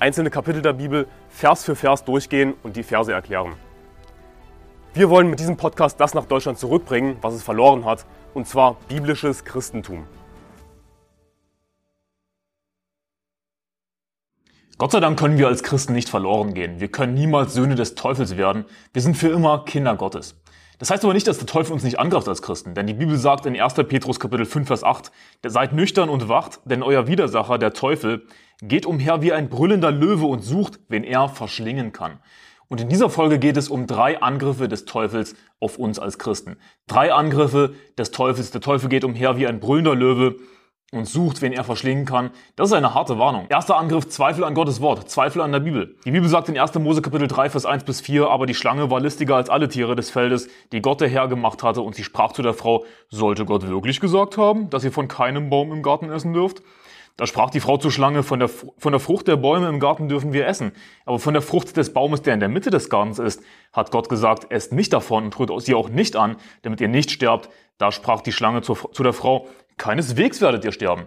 [0.00, 3.52] einzelne Kapitel der Bibel Vers für Vers durchgehen und die Verse erklären.
[4.94, 8.76] Wir wollen mit diesem Podcast das nach Deutschland zurückbringen, was es verloren hat, und zwar
[8.88, 10.06] biblisches Christentum.
[14.78, 16.80] Gott sei Dank können wir als Christen nicht verloren gehen.
[16.80, 18.64] Wir können niemals Söhne des Teufels werden.
[18.94, 20.40] Wir sind für immer Kinder Gottes.
[20.80, 23.18] Das heißt aber nicht, dass der Teufel uns nicht angreift als Christen, denn die Bibel
[23.18, 23.74] sagt in 1.
[23.74, 25.12] Petrus Kapitel 5, Vers 8,
[25.46, 28.26] seid nüchtern und wacht, denn euer Widersacher, der Teufel,
[28.62, 32.18] geht umher wie ein brüllender Löwe und sucht, wen er verschlingen kann.
[32.68, 36.56] Und in dieser Folge geht es um drei Angriffe des Teufels auf uns als Christen.
[36.86, 38.52] Drei Angriffe des Teufels.
[38.52, 40.36] Der Teufel geht umher wie ein brüllender Löwe
[40.92, 42.30] und sucht, wen er verschlingen kann.
[42.56, 43.46] Das ist eine harte Warnung.
[43.48, 45.96] Erster Angriff, Zweifel an Gottes Wort, Zweifel an der Bibel.
[46.04, 46.74] Die Bibel sagt in 1.
[46.76, 49.94] Mose Kapitel 3, Vers 1 bis 4, aber die Schlange war listiger als alle Tiere
[49.94, 53.44] des Feldes, die Gott der Herr gemacht hatte, und sie sprach zu der Frau, sollte
[53.44, 56.62] Gott wirklich gesagt haben, dass ihr von keinem Baum im Garten essen dürft?
[57.16, 60.08] Da sprach die Frau zur Schlange, von der, von der Frucht der Bäume im Garten
[60.08, 60.72] dürfen wir essen.
[61.04, 64.08] Aber von der Frucht des Baumes, der in der Mitte des Gartens ist, hat Gott
[64.08, 67.50] gesagt, esst nicht davon und rührt sie auch nicht an, damit ihr nicht sterbt.
[67.78, 71.06] Da sprach die Schlange zu, zu der Frau, keineswegs werdet ihr sterben.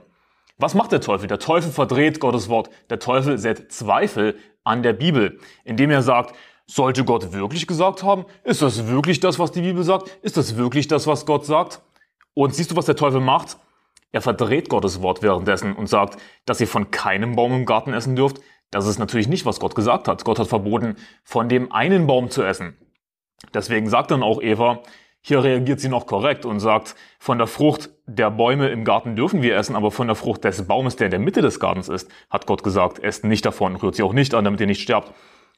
[0.57, 1.27] Was macht der Teufel?
[1.27, 2.69] Der Teufel verdreht Gottes Wort.
[2.89, 6.35] Der Teufel setzt Zweifel an der Bibel, indem er sagt,
[6.67, 8.25] sollte Gott wirklich gesagt haben?
[8.43, 10.17] Ist das wirklich das, was die Bibel sagt?
[10.21, 11.81] Ist das wirklich das, was Gott sagt?
[12.33, 13.57] Und siehst du, was der Teufel macht?
[14.13, 18.15] Er verdreht Gottes Wort währenddessen und sagt, dass ihr von keinem Baum im Garten essen
[18.15, 18.39] dürft.
[18.69, 20.23] Das ist natürlich nicht, was Gott gesagt hat.
[20.23, 22.77] Gott hat verboten, von dem einen Baum zu essen.
[23.53, 24.83] Deswegen sagt dann auch Eva,
[25.19, 29.41] hier reagiert sie noch korrekt und sagt, von der Frucht der Bäume im Garten dürfen
[29.41, 32.09] wir essen, aber von der Frucht des Baumes, der in der Mitte des Gartens ist,
[32.29, 35.11] hat Gott gesagt, esst nicht davon, rührt sie auch nicht an, damit ihr nicht sterbt.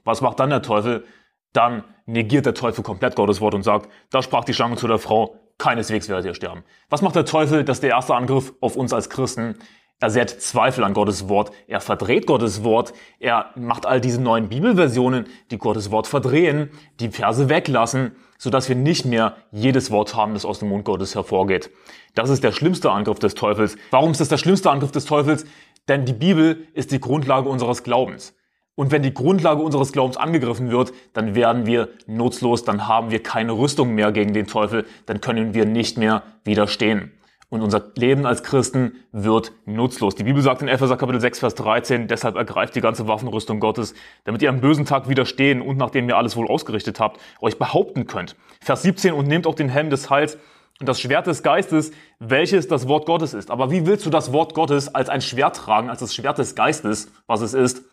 [0.05, 1.03] Was macht dann der Teufel?
[1.51, 4.99] Dann negiert der Teufel komplett Gottes Wort und sagt, da sprach die Schlange zu der
[4.99, 6.63] Frau, keineswegs werdet ihr sterben.
[6.89, 7.63] Was macht der Teufel?
[7.63, 9.55] Das ist der erste Angriff auf uns als Christen.
[10.01, 14.49] Er sät Zweifel an Gottes Wort, er verdreht Gottes Wort, er macht all diese neuen
[14.49, 20.33] Bibelversionen, die Gottes Wort verdrehen, die Verse weglassen sodass wir nicht mehr jedes Wort haben,
[20.33, 21.69] das aus dem Mund Gottes hervorgeht.
[22.13, 23.77] Das ist der schlimmste Angriff des Teufels.
[23.91, 25.45] Warum ist das der schlimmste Angriff des Teufels?
[25.87, 28.35] Denn die Bibel ist die Grundlage unseres Glaubens.
[28.75, 33.23] Und wenn die Grundlage unseres Glaubens angegriffen wird, dann werden wir nutzlos, dann haben wir
[33.23, 37.11] keine Rüstung mehr gegen den Teufel, dann können wir nicht mehr widerstehen.
[37.47, 40.15] Und unser Leben als Christen wird nutzlos.
[40.15, 43.93] Die Bibel sagt in Epheser Kapitel 6, Vers 13, deshalb ergreift die ganze Waffenrüstung Gottes,
[44.25, 48.07] damit ihr am bösen Tag widerstehen und nachdem ihr alles wohl ausgerichtet habt, euch behaupten
[48.07, 48.35] könnt.
[48.59, 50.37] Vers 17, und nehmt auch den Helm des Heils
[50.81, 53.51] und das Schwert des Geistes, welches das Wort Gottes ist.
[53.51, 56.55] Aber wie willst du das Wort Gottes als ein Schwert tragen, als das Schwert des
[56.55, 57.83] Geistes, was es ist,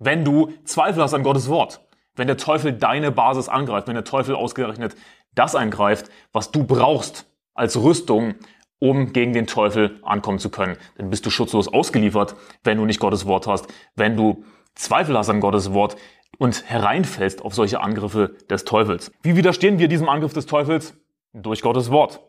[0.00, 1.80] wenn du Zweifel hast an Gottes Wort?
[2.16, 4.96] Wenn der Teufel deine Basis angreift, wenn der Teufel ausgerechnet
[5.34, 8.34] das eingreift, was du brauchst als Rüstung,
[8.80, 10.76] um gegen den Teufel ankommen zu können.
[10.96, 12.34] Dann bist du schutzlos ausgeliefert,
[12.64, 14.44] wenn du nicht Gottes Wort hast, wenn du
[14.74, 15.96] Zweifel hast an Gottes Wort
[16.38, 19.12] und hereinfällst auf solche Angriffe des Teufels.
[19.22, 20.96] Wie widerstehen wir diesem Angriff des Teufels?
[21.32, 22.20] Durch Gottes Wort.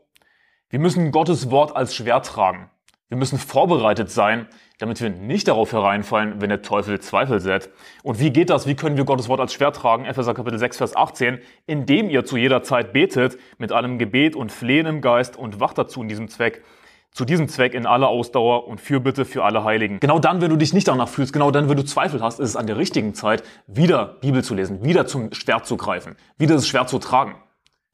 [0.69, 2.69] Wir müssen Gottes Wort als Schwert tragen.
[3.11, 4.47] Wir müssen vorbereitet sein,
[4.79, 7.69] damit wir nicht darauf hereinfallen, wenn der Teufel Zweifel sät.
[8.03, 8.67] Und wie geht das?
[8.67, 10.05] Wie können wir Gottes Wort als Schwert tragen?
[10.05, 11.39] Epheser Kapitel 6, Vers 18.
[11.67, 15.77] Indem ihr zu jeder Zeit betet, mit allem Gebet und Flehen im Geist und wacht
[15.77, 16.63] dazu in diesem Zweck.
[17.11, 19.99] Zu diesem Zweck in aller Ausdauer und Fürbitte für alle Heiligen.
[19.99, 22.51] Genau dann, wenn du dich nicht danach fühlst, genau dann, wenn du Zweifel hast, ist
[22.51, 26.55] es an der richtigen Zeit, wieder Bibel zu lesen, wieder zum Schwert zu greifen, wieder
[26.55, 27.35] das Schwert zu tragen.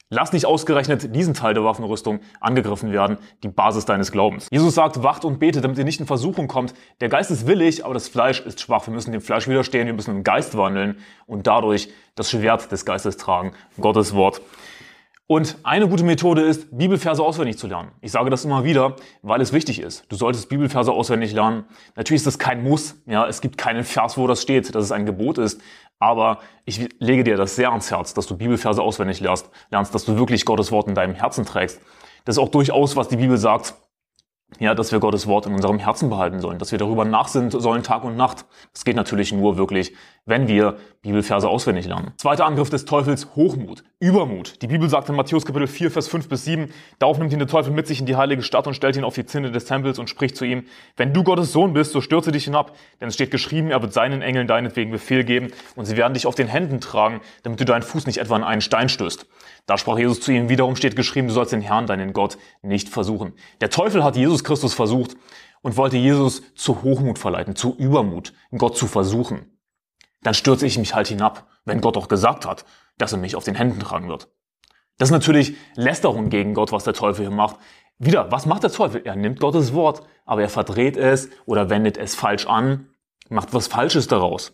[0.10, 4.48] Lass nicht ausgerechnet diesen Teil der Waffenrüstung angegriffen werden, die Basis deines Glaubens.
[4.50, 6.74] Jesus sagt, wacht und betet, damit ihr nicht in Versuchung kommt.
[7.02, 8.88] Der Geist ist willig, aber das Fleisch ist schwach.
[8.88, 12.86] Wir müssen dem Fleisch widerstehen, wir müssen im Geist wandeln und dadurch das Schwert des
[12.86, 13.52] Geistes tragen,
[13.82, 14.42] Gottes Wort.
[15.30, 17.92] Und eine gute Methode ist, Bibelverse auswendig zu lernen.
[18.00, 20.06] Ich sage das immer wieder, weil es wichtig ist.
[20.08, 21.66] Du solltest Bibelverse auswendig lernen.
[21.98, 22.96] Natürlich ist das kein Muss.
[23.06, 25.60] Ja, es gibt keinen Vers, wo das steht, dass es ein Gebot ist.
[26.00, 30.06] Aber ich lege dir das sehr ans Herz, dass du Bibelverse auswendig lernst, lernst, dass
[30.06, 31.82] du wirklich Gottes Wort in deinem Herzen trägst.
[32.26, 33.74] Das ist auch durchaus, was die Bibel sagt,
[34.60, 37.84] ja, dass wir Gottes Wort in unserem Herzen behalten sollen, dass wir darüber nachsinnen sollen
[37.84, 38.46] Tag und Nacht.
[38.74, 39.94] Das geht natürlich nur wirklich,
[40.26, 42.12] wenn wir Bibelverse auswendig lernen.
[42.18, 44.62] Zweiter Angriff des Teufels, Hochmut, Übermut.
[44.62, 47.48] Die Bibel sagt in Matthäus Kapitel 4, Vers 5 bis 7, darauf nimmt ihn der
[47.48, 50.00] Teufel mit sich in die heilige Stadt und stellt ihn auf die Zinne des Tempels
[50.00, 50.66] und spricht zu ihm,
[50.96, 53.94] wenn du Gottes Sohn bist, so stürze dich hinab, denn es steht geschrieben, er wird
[53.94, 57.66] seinen Engeln deinetwegen Befehl geben und sie werden dich auf den Händen tragen, damit du
[57.66, 59.28] deinen Fuß nicht etwa an einen Stein stößt.
[59.68, 62.88] Da sprach Jesus zu ihm, wiederum steht geschrieben, du sollst den Herrn, deinen Gott, nicht
[62.88, 63.34] versuchen.
[63.60, 65.18] Der Teufel hat Jesus Christus versucht
[65.62, 69.60] und wollte Jesus zu Hochmut verleiten, zu Übermut, Gott zu versuchen.
[70.22, 72.64] Dann stürze ich mich halt hinab, wenn Gott auch gesagt hat,
[72.98, 74.30] dass er mich auf den Händen tragen wird.
[74.98, 77.58] Das ist natürlich Lästerung gegen Gott, was der Teufel hier macht.
[78.00, 79.02] Wieder, was macht der Teufel?
[79.04, 82.90] Er nimmt Gottes Wort, aber er verdreht es oder wendet es falsch an,
[83.30, 84.54] macht was Falsches daraus.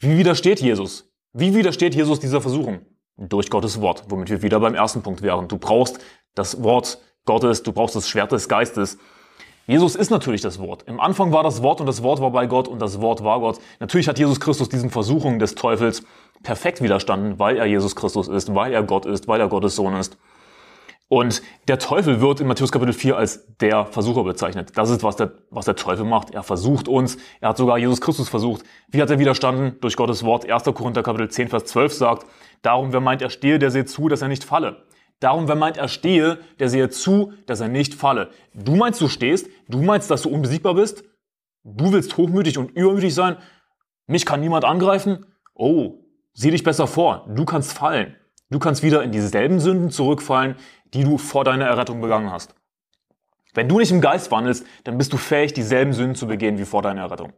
[0.00, 1.12] Wie widersteht Jesus?
[1.32, 2.80] Wie widersteht Jesus dieser Versuchung?
[3.18, 5.48] Durch Gottes Wort, womit wir wieder beim ersten Punkt wären.
[5.48, 5.98] Du brauchst
[6.34, 8.98] das Wort Gottes, du brauchst das Schwert des Geistes.
[9.66, 10.84] Jesus ist natürlich das Wort.
[10.86, 13.40] Im Anfang war das Wort und das Wort war bei Gott und das Wort war
[13.40, 13.58] Gott.
[13.80, 16.04] Natürlich hat Jesus Christus diesen Versuchungen des Teufels
[16.42, 19.94] perfekt widerstanden, weil er Jesus Christus ist, weil er Gott ist, weil er Gottes Sohn
[19.94, 20.16] ist.
[21.08, 24.72] Und der Teufel wird in Matthäus Kapitel 4 als der Versucher bezeichnet.
[24.76, 26.32] Das ist, was der, was der Teufel macht.
[26.32, 27.16] Er versucht uns.
[27.40, 28.62] Er hat sogar Jesus Christus versucht.
[28.88, 29.80] Wie hat er widerstanden?
[29.80, 30.48] Durch Gottes Wort.
[30.50, 30.64] 1.
[30.64, 32.26] Korinther Kapitel 10, Vers 12 sagt,
[32.60, 34.84] Darum, wer meint, er stehe, der sehe zu, dass er nicht falle.
[35.20, 38.30] Darum, wer meint, er stehe, der sehe zu, dass er nicht falle.
[38.52, 39.48] Du meinst, du stehst?
[39.68, 41.04] Du meinst, dass du unbesiegbar bist?
[41.64, 43.36] Du willst hochmütig und übermütig sein?
[44.06, 45.26] Mich kann niemand angreifen?
[45.54, 46.04] Oh,
[46.34, 47.26] sieh dich besser vor.
[47.34, 48.16] Du kannst fallen.
[48.50, 50.56] Du kannst wieder in dieselben Sünden zurückfallen,
[50.94, 52.54] die du vor deiner Errettung begangen hast.
[53.52, 56.64] Wenn du nicht im Geist wandelst, dann bist du fähig, dieselben Sünden zu begehen wie
[56.64, 57.32] vor deiner Errettung.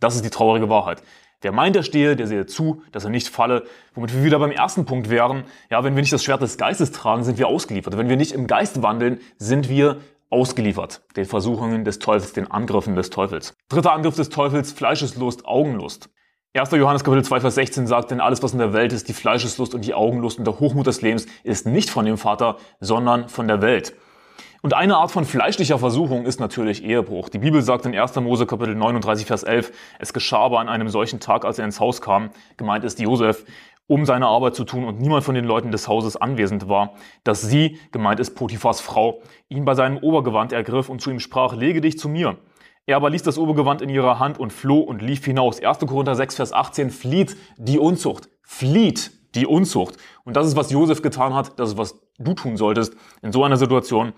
[0.00, 1.02] Das ist die traurige Wahrheit.
[1.40, 3.64] Wer meint, er stehe, der sehe zu, dass er nicht falle.
[3.94, 5.44] Womit wir wieder beim ersten Punkt wären.
[5.70, 7.96] Ja, wenn wir nicht das Schwert des Geistes tragen, sind wir ausgeliefert.
[7.96, 9.98] Wenn wir nicht im Geist wandeln, sind wir
[10.30, 11.02] ausgeliefert.
[11.14, 13.54] Den Versuchungen des Teufels, den Angriffen des Teufels.
[13.68, 16.10] Dritter Angriff des Teufels, Fleischeslust, Augenlust.
[16.58, 16.72] 1.
[16.72, 19.74] Johannes Kapitel 2, Vers 16 sagt, denn alles, was in der Welt ist, die Fleischeslust
[19.74, 23.46] und die Augenlust und der Hochmut des Lebens, ist nicht von dem Vater, sondern von
[23.46, 23.94] der Welt.
[24.60, 27.28] Und eine Art von fleischlicher Versuchung ist natürlich Ehebruch.
[27.28, 28.16] Die Bibel sagt in 1.
[28.16, 29.70] Mose Kapitel 39, Vers 11,
[30.00, 33.44] es geschah aber an einem solchen Tag, als er ins Haus kam, gemeint ist Josef,
[33.86, 37.40] um seine Arbeit zu tun und niemand von den Leuten des Hauses anwesend war, dass
[37.40, 41.80] sie, gemeint ist Potiphas Frau, ihn bei seinem Obergewand ergriff und zu ihm sprach, lege
[41.80, 42.36] dich zu mir.
[42.88, 45.62] Er aber ließ das Obergewand in ihrer Hand und floh und lief hinaus.
[45.62, 45.80] 1.
[45.80, 48.30] Korinther 6, Vers 18, flieht die Unzucht.
[48.42, 49.98] Flieht die Unzucht.
[50.24, 51.60] Und das ist, was Josef getan hat.
[51.60, 54.14] Das ist, was du tun solltest in so einer Situation.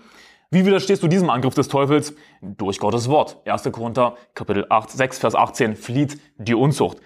[0.51, 2.15] Wie widerstehst du diesem Angriff des Teufels?
[2.41, 3.45] Durch Gottes Wort.
[3.45, 3.69] 1.
[3.73, 6.99] Korinther, Kapitel 8, 6, Vers 18, flieht die Unzucht.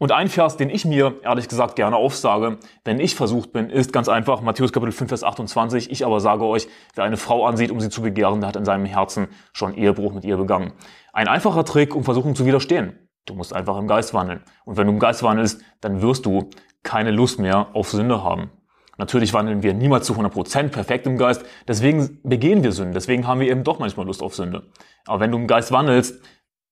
[0.00, 2.56] Und ein Vers, den ich mir ehrlich gesagt gerne aufsage,
[2.86, 5.90] wenn ich versucht bin, ist ganz einfach Matthäus Kapitel 5, Vers 28.
[5.90, 8.64] Ich aber sage euch, wer eine Frau ansieht, um sie zu begehren, der hat in
[8.64, 10.72] seinem Herzen schon Ehebruch mit ihr begangen.
[11.12, 12.98] Ein einfacher Trick, um Versuchung zu widerstehen.
[13.26, 14.40] Du musst einfach im Geist wandeln.
[14.64, 16.48] Und wenn du im Geist wandelst, dann wirst du
[16.82, 18.50] keine Lust mehr auf Sünde haben.
[18.96, 21.44] Natürlich wandeln wir niemals zu 100% perfekt im Geist.
[21.68, 22.94] Deswegen begehen wir Sünden.
[22.94, 24.62] Deswegen haben wir eben doch manchmal Lust auf Sünde.
[25.06, 26.22] Aber wenn du im Geist wandelst,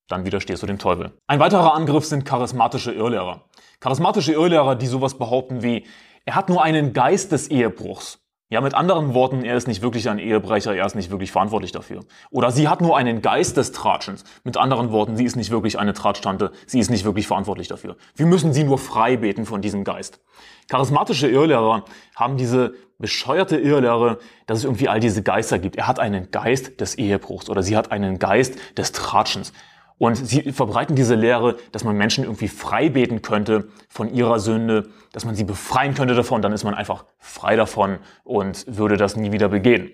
[0.08, 1.12] dann widerstehst du dem Teufel.
[1.26, 3.44] Ein weiterer Angriff sind charismatische Irrlehrer.
[3.80, 5.86] Charismatische Irrlehrer, die sowas behaupten wie,
[6.24, 8.18] er hat nur einen Geist des Ehebruchs.
[8.50, 11.70] Ja, mit anderen Worten, er ist nicht wirklich ein Ehebrecher, er ist nicht wirklich verantwortlich
[11.70, 12.00] dafür.
[12.30, 14.24] Oder sie hat nur einen Geist des Tratschens.
[14.42, 17.98] Mit anderen Worten, sie ist nicht wirklich eine Tratschtante, sie ist nicht wirklich verantwortlich dafür.
[18.16, 20.20] Wir müssen sie nur frei beten von diesem Geist.
[20.66, 21.84] Charismatische Irrlehrer
[22.16, 25.76] haben diese bescheuerte Irrlehre, dass es irgendwie all diese Geister gibt.
[25.76, 29.52] Er hat einen Geist des Ehebruchs oder sie hat einen Geist des Tratschens.
[29.98, 34.90] Und sie verbreiten diese Lehre, dass man Menschen irgendwie frei beten könnte von ihrer Sünde,
[35.12, 39.16] dass man sie befreien könnte davon, dann ist man einfach frei davon und würde das
[39.16, 39.90] nie wieder begehen.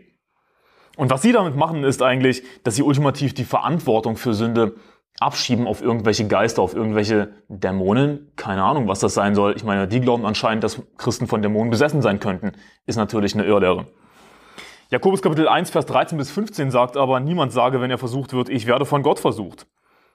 [0.96, 4.74] Und was sie damit machen, ist eigentlich, dass sie ultimativ die Verantwortung für Sünde
[5.20, 8.32] abschieben auf irgendwelche Geister, auf irgendwelche Dämonen.
[8.36, 9.54] Keine Ahnung, was das sein soll.
[9.56, 12.52] Ich meine, die glauben anscheinend, dass Christen von Dämonen besessen sein könnten.
[12.86, 13.86] Ist natürlich eine Irrlehre.
[14.90, 18.48] Jakobus Kapitel 1, Vers 13 bis 15 sagt aber, niemand sage, wenn er versucht wird,
[18.48, 19.66] ich werde von Gott versucht.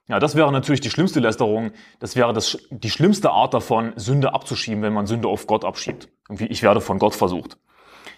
[0.10, 1.72] Ja, das wäre natürlich die schlimmste Lästerung.
[2.00, 6.10] Das wäre das, die schlimmste Art davon, Sünde abzuschieben, wenn man Sünde auf Gott abschiebt.
[6.28, 7.58] Irgendwie, ich werde von Gott versucht.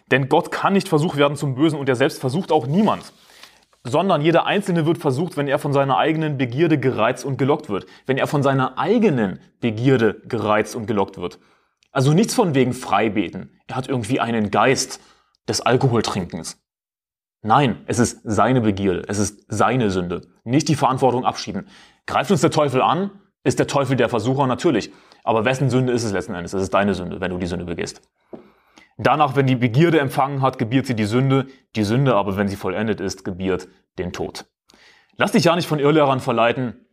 [0.10, 3.12] Denn Gott kann nicht versucht werden zum Bösen und er selbst versucht auch niemand.
[3.84, 7.86] Sondern jeder Einzelne wird versucht, wenn er von seiner eigenen Begierde gereizt und gelockt wird.
[8.06, 11.40] Wenn er von seiner eigenen Begierde gereizt und gelockt wird.
[11.92, 13.60] Also nichts von wegen Freibeten.
[13.68, 15.02] Er hat irgendwie einen Geist
[15.50, 16.58] des Alkoholtrinkens.
[17.44, 20.22] Nein, es ist seine Begierde, es ist seine Sünde.
[20.44, 21.68] Nicht die Verantwortung abschieben.
[22.06, 23.10] Greift uns der Teufel an,
[23.44, 24.92] ist der Teufel der Versucher natürlich.
[25.24, 26.54] Aber wessen Sünde ist es letzten Endes?
[26.54, 28.02] Es ist deine Sünde, wenn du die Sünde begehst.
[28.98, 31.48] Danach, wenn die Begierde empfangen hat, gebiert sie die Sünde.
[31.76, 33.68] Die Sünde aber, wenn sie vollendet ist, gebiert
[33.98, 34.46] den Tod.
[35.18, 36.86] Lass dich ja nicht von Irrlehrern verleiten,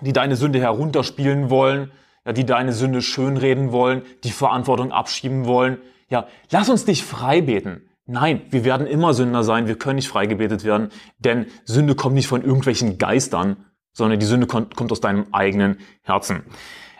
[0.00, 1.90] die deine Sünde herunterspielen wollen,
[2.24, 5.78] ja, die deine Sünde schönreden wollen, die Verantwortung abschieben wollen.
[6.08, 7.88] Ja, lass uns nicht frei beten.
[8.08, 12.28] Nein, wir werden immer Sünder sein, wir können nicht freigebetet werden, denn Sünde kommt nicht
[12.28, 13.56] von irgendwelchen Geistern,
[13.92, 16.44] sondern die Sünde kommt, aus deinem eigenen Herzen.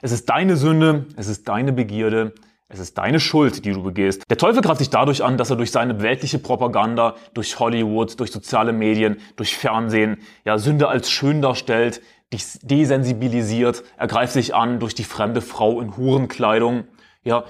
[0.02, 2.34] Es ist deine Sünde, es ist deine Begierde,
[2.68, 4.24] es ist deine Schuld, die du begehst.
[4.28, 8.32] Der Teufel greift dich dadurch an, dass er durch seine weltliche Propaganda, durch Hollywood, durch
[8.32, 14.80] soziale Medien, durch Fernsehen, ja, Sünde als schön darstellt, dich desensibilisiert, er greift sich an
[14.80, 16.88] durch die fremde Frau in Hurenkleidung.
[17.22, 17.44] Ja,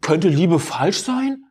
[0.00, 1.44] könnte Liebe falsch sein?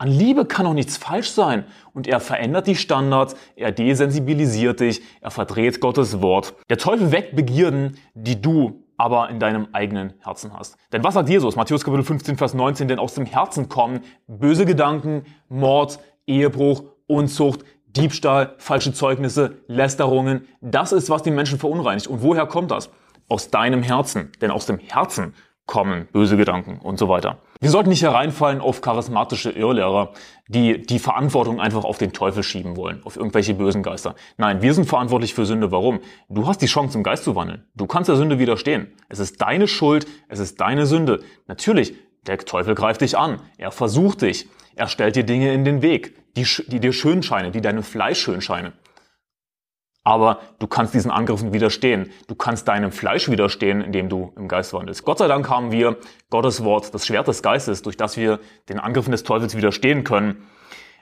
[0.00, 1.64] An Liebe kann doch nichts falsch sein.
[1.92, 6.54] Und er verändert die Standards, er desensibilisiert dich, er verdreht Gottes Wort.
[6.70, 10.76] Der Teufel weckt Begierden, die du aber in deinem eigenen Herzen hast.
[10.92, 11.56] Denn was sagt Jesus?
[11.56, 17.64] Matthäus Kapitel 15, Vers 19, denn aus dem Herzen kommen böse Gedanken, Mord, Ehebruch, Unzucht,
[17.86, 20.46] Diebstahl, falsche Zeugnisse, Lästerungen.
[20.60, 22.06] Das ist, was die Menschen verunreinigt.
[22.06, 22.90] Und woher kommt das?
[23.28, 24.30] Aus deinem Herzen.
[24.40, 25.34] Denn aus dem Herzen
[25.66, 27.38] kommen böse Gedanken und so weiter.
[27.60, 30.12] Wir sollten nicht hereinfallen auf charismatische Irrlehrer,
[30.46, 34.14] die die Verantwortung einfach auf den Teufel schieben wollen, auf irgendwelche bösen Geister.
[34.36, 35.72] Nein, wir sind verantwortlich für Sünde.
[35.72, 35.98] Warum?
[36.28, 37.64] Du hast die Chance, im Geist zu wandeln.
[37.74, 38.92] Du kannst der Sünde widerstehen.
[39.08, 41.20] Es ist deine Schuld, es ist deine Sünde.
[41.48, 41.94] Natürlich,
[42.28, 43.40] der Teufel greift dich an.
[43.56, 44.48] Er versucht dich.
[44.76, 48.20] Er stellt dir Dinge in den Weg, die, die dir schön scheinen, die deinem Fleisch
[48.20, 48.72] schön scheinen
[50.08, 52.10] aber du kannst diesen Angriffen widerstehen.
[52.28, 55.04] Du kannst deinem Fleisch widerstehen, indem du im Geist wandelst.
[55.04, 55.98] Gott sei Dank haben wir
[56.30, 60.48] Gottes Wort, das Schwert des Geistes, durch das wir den Angriffen des Teufels widerstehen können.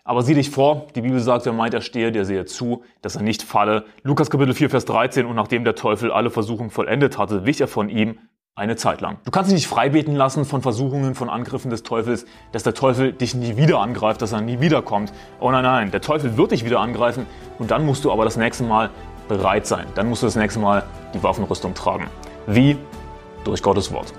[0.02, 3.14] Aber sieh dich vor, die Bibel sagt, wer meint, er stehe, der sehe zu, dass
[3.14, 3.84] er nicht falle.
[4.02, 7.68] Lukas Kapitel 4, Vers 13, und nachdem der Teufel alle Versuchungen vollendet hatte, wich er
[7.68, 8.18] von ihm
[8.56, 9.18] eine Zeit lang.
[9.24, 13.12] Du kannst dich nicht freibeten lassen von Versuchungen, von Angriffen des Teufels, dass der Teufel
[13.12, 15.12] dich nie wieder angreift, dass er nie wiederkommt.
[15.40, 17.26] Oh nein, nein, der Teufel wird dich wieder angreifen
[17.58, 18.88] und dann musst du aber das nächste Mal
[19.28, 19.86] bereit sein.
[19.94, 22.06] Dann musst du das nächste Mal die Waffenrüstung tragen.
[22.46, 22.78] Wie?
[23.44, 24.14] Durch Gottes Wort.